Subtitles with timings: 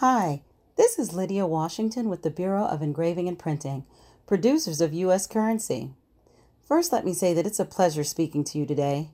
[0.00, 0.42] Hi,
[0.76, 3.84] this is Lydia Washington with the Bureau of Engraving and Printing,
[4.28, 5.26] producers of U.S.
[5.26, 5.90] Currency.
[6.62, 9.10] First, let me say that it's a pleasure speaking to you today.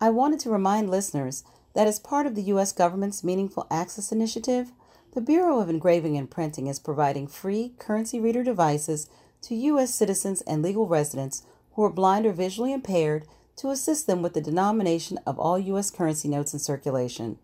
[0.00, 1.42] I wanted to remind listeners
[1.74, 2.70] that as part of the U.S.
[2.70, 4.70] government's Meaningful Access Initiative,
[5.12, 9.10] the Bureau of Engraving and Printing is providing free currency reader devices
[9.42, 9.92] to U.S.
[9.92, 11.42] citizens and legal residents
[11.72, 13.26] who are blind or visually impaired
[13.56, 15.90] to assist them with the denomination of all U.S.
[15.90, 17.40] currency notes in circulation.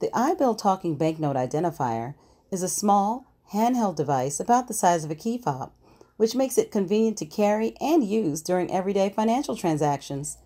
[0.00, 2.14] The iBill Talking Banknote Identifier
[2.52, 5.72] is a small, handheld device about the size of a key fob,
[6.16, 10.38] which makes it convenient to carry and use during everyday financial transactions.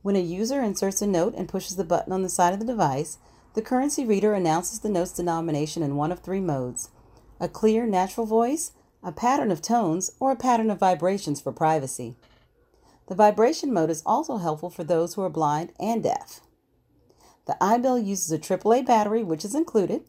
[0.00, 2.64] When a user inserts a note and pushes the button on the side of the
[2.64, 3.18] device,
[3.52, 6.88] the currency reader announces the note's denomination in one of three modes
[7.38, 12.16] a clear, natural voice, a pattern of tones, or a pattern of vibrations for privacy.
[13.08, 16.40] The vibration mode is also helpful for those who are blind and deaf.
[17.46, 20.02] The iBill uses a AAA battery, which is included.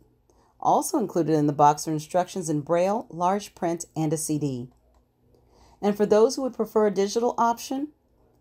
[0.59, 4.69] Also included in the box are instructions in Braille, large print, and a CD.
[5.81, 7.89] And for those who would prefer a digital option,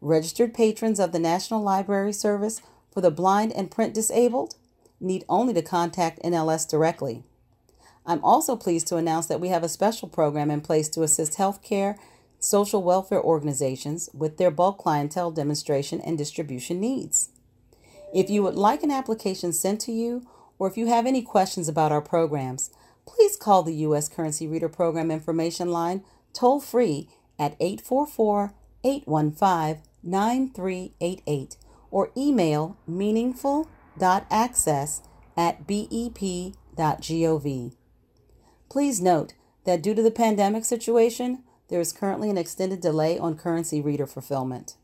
[0.00, 4.54] Registered patrons of the National Library Service for the Blind and Print Disabled
[4.98, 7.22] need only to contact NLS directly.
[8.06, 11.36] I'm also pleased to announce that we have a special program in place to assist
[11.36, 11.96] healthcare
[12.38, 17.28] social welfare organizations with their bulk clientele demonstration and distribution needs.
[18.14, 20.26] If you would like an application sent to you,
[20.58, 22.70] or if you have any questions about our programs,
[23.06, 24.08] please call the U.S.
[24.08, 31.56] Currency Reader Program information line toll free at 844 815 9388
[31.90, 35.02] or email meaningful.access
[35.36, 36.54] at bep.gov.
[38.68, 39.34] Please note
[39.64, 44.06] that due to the pandemic situation, there is currently an extended delay on currency reader
[44.06, 44.76] fulfillment.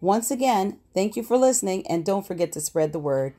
[0.00, 3.34] Once again, thank you for listening and don't forget to spread the word.